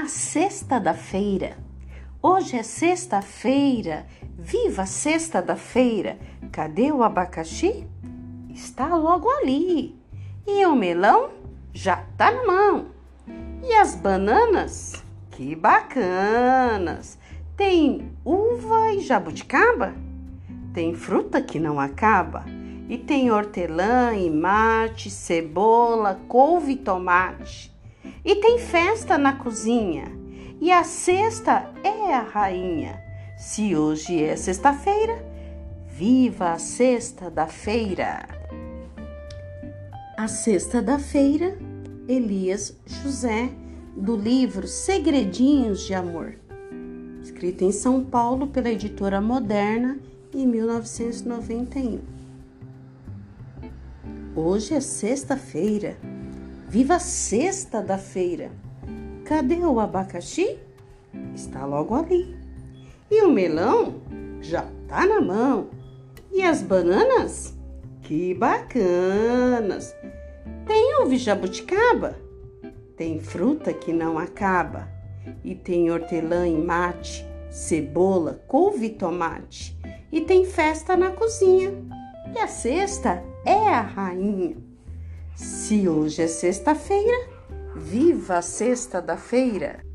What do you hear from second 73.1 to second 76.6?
fruta que não acaba. E tem hortelã e